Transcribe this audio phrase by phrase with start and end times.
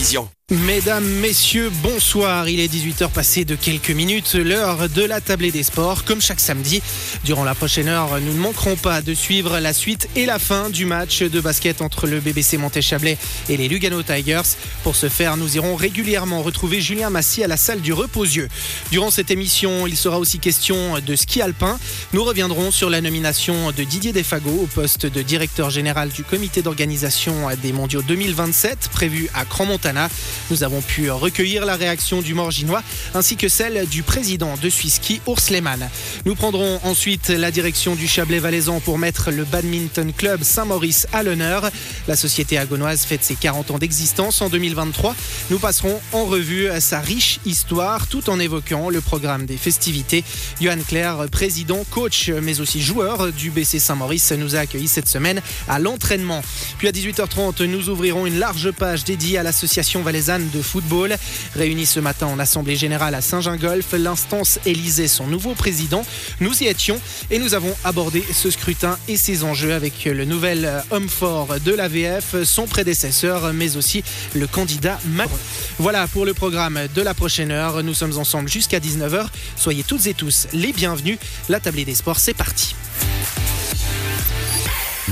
[0.00, 0.39] vision.
[0.50, 2.48] Mesdames, messieurs, bonsoir.
[2.48, 6.02] Il est 18h passé de quelques minutes, l'heure de la tablée des sports.
[6.02, 6.82] Comme chaque samedi,
[7.22, 10.68] durant la prochaine heure, nous ne manquerons pas de suivre la suite et la fin
[10.68, 13.16] du match de basket entre le BBC Montéchablais
[13.48, 14.56] et les Lugano Tigers.
[14.82, 18.48] Pour ce faire, nous irons régulièrement retrouver Julien Massy à la salle du Reposieux.
[18.90, 21.78] Durant cette émission, il sera aussi question de ski alpin.
[22.12, 26.60] Nous reviendrons sur la nomination de Didier Defago au poste de directeur général du comité
[26.60, 30.08] d'organisation des mondiaux 2027 prévu à Cran-Montana.
[30.50, 32.82] Nous avons pu recueillir la réaction du Morginois
[33.14, 35.88] ainsi que celle du président de Swisski, Urs Lehmann.
[36.24, 41.22] Nous prendrons ensuite la direction du Chablais valaisan pour mettre le Badminton Club Saint-Maurice à
[41.22, 41.70] l'honneur.
[42.08, 45.14] La société agonoise fête ses 40 ans d'existence en 2023.
[45.50, 50.24] Nous passerons en revue sa riche histoire tout en évoquant le programme des festivités.
[50.60, 55.40] Johan Claire, président, coach, mais aussi joueur du BC Saint-Maurice, nous a accueillis cette semaine
[55.68, 56.42] à l'entraînement.
[56.78, 61.16] Puis à 18h30, nous ouvrirons une large page dédiée à l'association valaisanne de football.
[61.56, 66.04] Réunis ce matin en Assemblée Générale à Saint-Gingolf, l'instance élisait son nouveau président.
[66.40, 67.00] Nous y étions
[67.30, 71.72] et nous avons abordé ce scrutin et ses enjeux avec le nouvel homme fort de
[71.72, 75.36] l'AVF, son prédécesseur, mais aussi le candidat Macron.
[75.78, 77.82] Voilà pour le programme de la prochaine heure.
[77.82, 79.26] Nous sommes ensemble jusqu'à 19h.
[79.56, 81.18] Soyez toutes et tous les bienvenus.
[81.48, 82.76] La tablée des sports, c'est parti.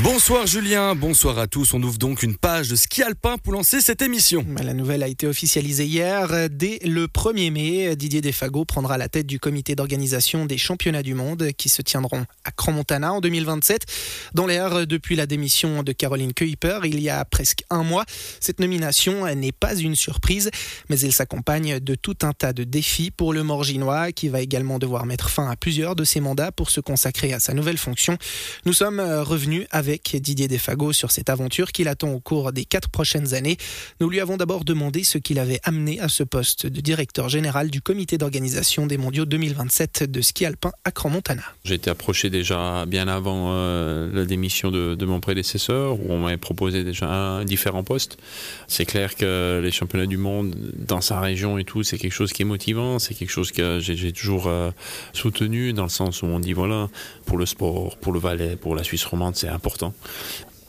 [0.04, 1.74] Bonsoir Julien, bonsoir à tous.
[1.74, 4.46] On ouvre donc une page de ski alpin pour lancer cette émission.
[4.62, 6.48] La nouvelle a été officialisée hier.
[6.50, 11.14] Dès le 1er mai, Didier Defago prendra la tête du comité d'organisation des championnats du
[11.14, 13.86] monde qui se tiendront à Cran-Montana en 2027.
[14.34, 18.04] Dans l'air, depuis la démission de Caroline Kuiper il y a presque un mois,
[18.38, 20.50] cette nomination n'est pas une surprise,
[20.90, 24.78] mais elle s'accompagne de tout un tas de défis pour le Morginois qui va également
[24.78, 28.16] devoir mettre fin à plusieurs de ses mandats pour se consacrer à sa nouvelle fonction.
[28.64, 32.66] Nous sommes revenus avec avec Didier Defago sur cette aventure qu'il attend au cours des
[32.66, 33.56] quatre prochaines années.
[34.00, 37.70] Nous lui avons d'abord demandé ce qu'il avait amené à ce poste de directeur général
[37.70, 41.42] du comité d'organisation des mondiaux 2027 de ski alpin à Cran-Montana.
[41.64, 46.18] J'ai été approché déjà bien avant euh, la démission de, de, mon prédécesseur, où on
[46.18, 48.18] m'avait proposé déjà différents postes.
[48.66, 52.34] C'est clair que les championnats du monde dans sa région et tout, c'est quelque chose
[52.34, 54.70] qui est motivant, c'est quelque chose que j'ai toujours euh,
[55.14, 56.90] soutenu, dans le sens où on dit voilà,
[57.24, 59.67] pour le sport, pour le Valais, pour la Suisse romande, c'est important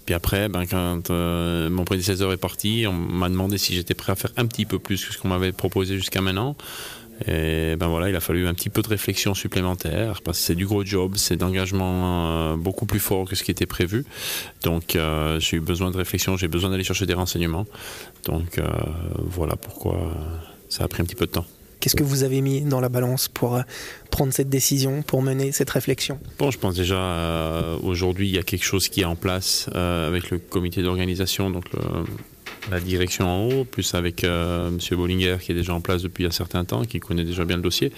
[0.10, 4.12] puis après, ben, quand euh, mon prédécesseur est parti, on m'a demandé si j'étais prêt
[4.12, 6.56] à faire un petit peu plus que ce qu'on m'avait proposé jusqu'à maintenant.
[7.28, 10.56] Et ben voilà, il a fallu un petit peu de réflexion supplémentaire parce que c'est
[10.56, 14.04] du gros job, c'est d'engagement euh, beaucoup plus fort que ce qui était prévu.
[14.64, 17.68] Donc euh, j'ai eu besoin de réflexion, j'ai besoin d'aller chercher des renseignements.
[18.26, 18.60] Donc
[19.26, 20.12] voilà pourquoi
[20.70, 21.46] ça a pris un petit peu de temps.
[21.80, 23.62] Qu'est-ce que vous avez mis dans la balance pour euh,
[24.12, 26.20] prendre cette décision, pour mener cette réflexion?
[26.38, 29.70] Bon, je pense déjà euh, aujourd'hui il y a quelque chose qui est en place
[29.76, 31.66] euh, avec le comité d'organisation, donc
[32.70, 34.78] la direction en haut, plus avec M.
[34.92, 37.64] Bollinger qui est déjà en place depuis un certain temps, qui connaît déjà bien le
[37.64, 37.92] dossier.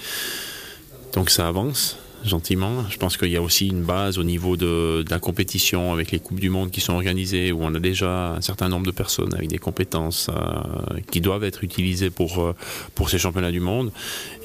[1.13, 2.85] Donc ça avance gentiment.
[2.89, 6.19] Je pense qu'il y a aussi une base au niveau de, la compétition avec les
[6.19, 9.33] Coupes du Monde qui sont organisées, où on a déjà un certain nombre de personnes
[9.33, 12.55] avec des compétences euh, qui doivent être utilisées pour, euh,
[12.95, 13.91] pour ces championnats du monde.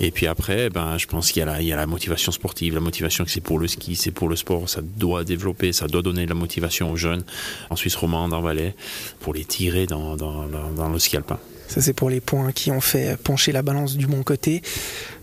[0.00, 3.30] Et puis après, ben, je pense qu'il y, a la, motivation sportive, la motivation que
[3.30, 6.30] c'est pour le ski, c'est pour le sport, ça doit développer, ça doit donner de
[6.30, 7.24] la motivation aux jeunes
[7.70, 8.74] en Suisse romande, en Valais,
[9.20, 11.38] pour les tirer dans le ski alpin.
[11.68, 14.62] Ça, c'est pour les points qui ont fait pencher la balance du bon côté.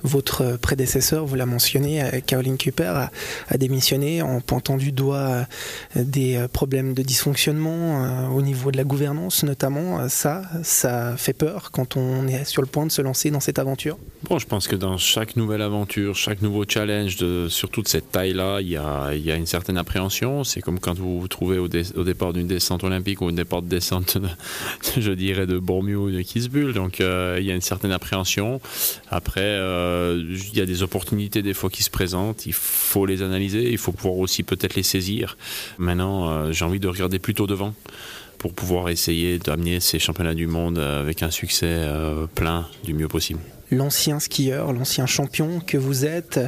[0.03, 3.07] Votre prédécesseur, vous l'a mentionné, euh, Caroline Cooper,
[3.47, 5.45] a, démissionné en pointant du doigt
[5.95, 10.09] euh, des euh, problèmes de dysfonctionnement au niveau de la gouvernance, notamment.
[10.09, 13.59] Ça, ça fait peur quand on est sur le point de se lancer dans cette
[13.59, 17.87] aventure Bon, je pense que dans chaque nouvelle aventure, chaque nouveau challenge, de, surtout de
[17.87, 20.43] cette taille-là, il y a, une certaine appréhension.
[20.43, 23.67] C'est comme quand vous vous trouvez au, départ d'une descente olympique ou au départ de
[23.67, 24.17] descente,
[24.97, 26.73] je dirais, de Bormio ou de Kisbull.
[26.73, 28.61] Donc, il y a une certaine appréhension.
[29.09, 33.21] Après, euh, il y a des opportunités des fois qui se présentent, il faut les
[33.21, 35.37] analyser, il faut pouvoir aussi peut-être les saisir.
[35.77, 37.73] Maintenant, euh, j'ai envie de regarder plutôt devant
[38.37, 43.07] pour pouvoir essayer d'amener ces championnats du monde avec un succès euh, plein du mieux
[43.07, 43.39] possible.
[43.71, 46.39] L'ancien skieur, l'ancien champion que vous êtes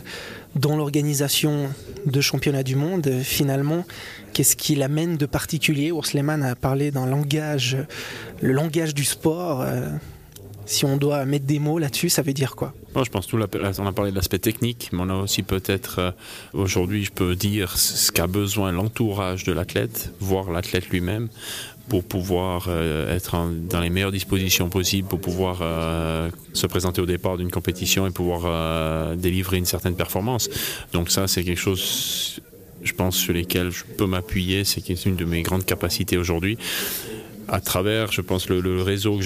[0.56, 1.70] dans l'organisation
[2.06, 3.86] de championnats du monde, finalement,
[4.34, 5.90] qu'est-ce qui l'amène de particulier?
[5.90, 7.78] Urs Lehmann a parlé d'un langage,
[8.42, 9.66] le langage du sport.
[10.66, 12.74] Si on doit mettre des mots là-dessus, ça veut dire quoi?
[12.96, 16.12] Je pense tout on a parlé de l'aspect technique, mais on a aussi peut-être euh,
[16.54, 21.28] aujourd'hui, je peux dire ce qu'a besoin l'entourage de l'athlète, voire l'athlète lui-même,
[21.90, 23.38] pour pouvoir euh, être
[23.70, 28.12] dans les meilleures dispositions possibles, pour pouvoir euh, se présenter au départ d'une compétition et
[28.12, 30.50] pouvoir délivrer une certaine performance.
[30.94, 32.42] Donc ça, c'est quelque chose,
[32.82, 36.58] je pense, sur lesquels je peux m'appuyer, c'est une de mes grandes capacités aujourd'hui.
[37.48, 39.24] À travers, je pense, le, réseau que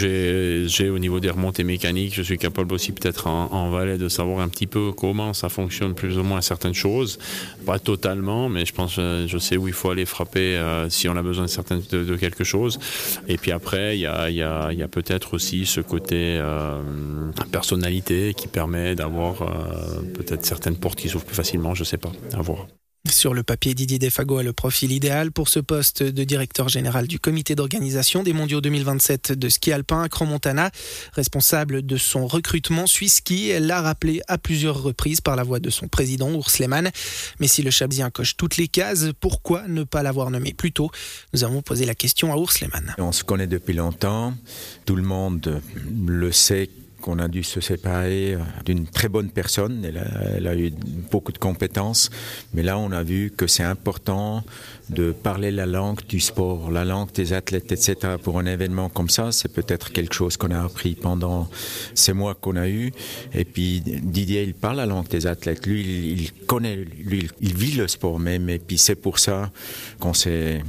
[0.68, 4.10] j'ai au niveau des remontées mécaniques, je suis capable aussi peut-être en, en Valais de
[4.10, 7.20] savoir un petit peu comment ça fonctionne plus ou moins certaines choses.
[7.66, 11.08] Pas totalement, mais je pense, euh, je sais où il faut aller frapper euh, si
[11.08, 12.80] on a besoin de, de, quelque chose.
[13.28, 16.82] Et puis après, il y a, y a, y a peut-être aussi ce côté euh,
[17.52, 22.12] personnalité qui permet d'avoir euh, peut-être certaines portes qui s'ouvrent plus facilement, je sais pas,
[22.34, 22.68] à voir.
[23.08, 27.08] Sur le papier, Didier Defago a le profil idéal pour ce poste de directeur général
[27.08, 30.70] du comité d'organisation des mondiaux 2027 de ski alpin à Cromontana.
[31.14, 35.70] Responsable de son recrutement, Suisse Ski l'a rappelé à plusieurs reprises par la voix de
[35.70, 36.92] son président, Urs Lehmann.
[37.40, 40.92] Mais si le Chabsien coche toutes les cases, pourquoi ne pas l'avoir nommé plus tôt?
[41.34, 42.96] Nous avons posé la question à Urs Lehmann.
[42.98, 44.34] On se connaît depuis longtemps.
[44.86, 45.62] Tout le monde
[46.06, 46.70] le sait
[47.02, 49.86] qu'on a dû se séparer euh, d'une très bonne personne.
[49.86, 50.72] Elle a, eu
[51.12, 52.10] beaucoup de compétences,
[52.54, 54.44] mais là on a vu que c'est important
[54.90, 58.16] de parler la langue du sport, la langue des athlètes, etc.
[58.22, 61.50] Pour un événement comme ça, c'est peut-être quelque chose qu'on a appris pendant
[61.94, 62.92] ces mois qu'on a eu.
[63.34, 65.66] Et puis Didier, il parle la langue des athlètes.
[65.66, 65.82] Lui,
[66.14, 68.50] il, connaît, lui, il vit le sport même.
[68.50, 69.52] Et puis c'est pour ça
[70.00, 70.62] qu'on s'est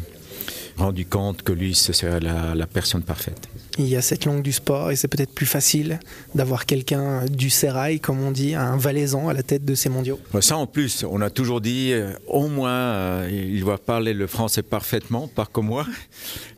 [0.76, 3.48] rendu compte que lui, ce serait la personne parfaite
[3.80, 6.00] il y a cette langue du sport et c'est peut-être plus facile
[6.34, 10.20] d'avoir quelqu'un du sérail, comme on dit, un valaisan à la tête de ces mondiaux.
[10.40, 14.26] Ça en plus, on a toujours dit euh, au moins euh, il doit parler le
[14.26, 15.86] français parfaitement, pas comme moi.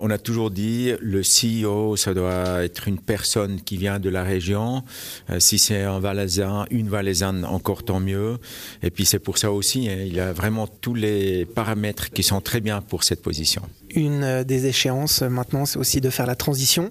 [0.00, 4.24] On a toujours dit le CEO, ça doit être une personne qui vient de la
[4.24, 4.82] région.
[5.30, 8.38] Euh, si c'est un valaisan, une valaisanne, encore tant mieux.
[8.82, 12.40] Et puis c'est pour ça aussi, hein, il a vraiment tous les paramètres qui sont
[12.40, 13.62] très bien pour cette position.
[13.94, 16.90] Une des échéances maintenant, c'est aussi de faire la transition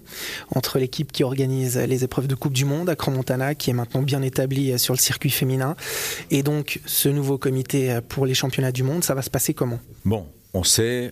[0.55, 4.01] entre l'équipe qui organise les épreuves de Coupe du Monde à Cromontana, qui est maintenant
[4.01, 5.75] bien établie sur le circuit féminin,
[6.29, 9.03] et donc ce nouveau comité pour les championnats du monde.
[9.03, 9.79] Ça va se passer comment?
[10.05, 11.11] Bon, on sait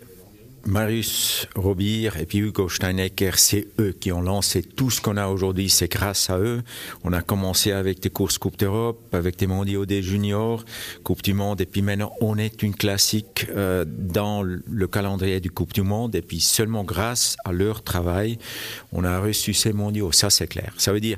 [0.66, 5.28] Marius Robir et puis Hugo Steinecker, c'est eux qui ont lancé tout ce qu'on a
[5.28, 6.62] aujourd'hui, c'est grâce à eux.
[7.04, 10.66] On a commencé avec des courses Coupe d'Europe, avec des mondiaux des juniors,
[11.04, 15.52] Coupe du Monde, et puis maintenant on est une classique euh, dans le calendrier du
[15.52, 18.38] Coupe du Monde, et puis seulement grâce à leur travail,
[18.92, 20.74] on a reçu ces mondiaux, ça c'est clair.
[20.78, 21.18] Ça veut dire,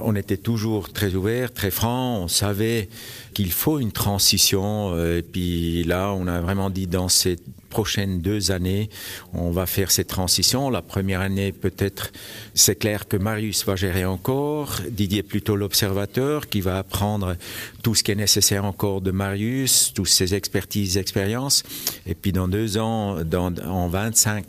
[0.00, 2.88] on était toujours très ouvert, très franc, on savait
[3.32, 7.36] qu'il faut une transition, euh, et puis là on a vraiment dit dans ces
[7.74, 8.88] prochaines deux années,
[9.32, 10.70] on va faire cette transition.
[10.70, 12.12] La première année, peut-être,
[12.54, 17.34] c'est clair que Marius va gérer encore, Didier plutôt l'observateur qui va apprendre
[17.82, 21.64] tout ce qui est nécessaire encore de Marius, toutes ses expertises, expériences.
[22.06, 24.44] Et puis dans deux ans, dans, en 25,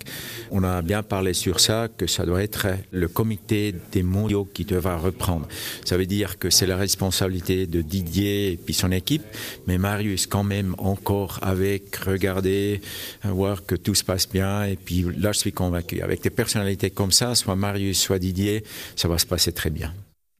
[0.51, 4.65] on a bien parlé sur ça, que ça doit être le comité des mondiaux qui
[4.65, 5.47] devra reprendre.
[5.83, 9.25] Ça veut dire que c'est la responsabilité de Didier et puis son équipe,
[9.65, 12.81] mais Marius quand même encore avec, regarder,
[13.23, 14.63] voir que tout se passe bien.
[14.63, 16.01] Et puis là, je suis convaincu.
[16.01, 18.63] Avec des personnalités comme ça, soit Marius, soit Didier,
[18.95, 19.93] ça va se passer très bien.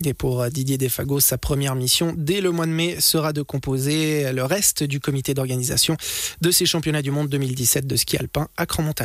[0.03, 3.41] Et pour euh, Didier Defago, sa première mission dès le mois de mai sera de
[3.41, 5.95] composer le reste du comité d'organisation
[6.41, 9.03] de ces championnats du monde 2017 de ski alpin à Cran-Montana.